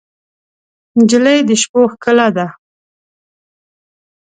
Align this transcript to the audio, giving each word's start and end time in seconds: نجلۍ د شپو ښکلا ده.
نجلۍ 0.97 1.39
د 1.49 1.49
شپو 1.61 1.81
ښکلا 1.91 2.27
ده. 2.35 2.47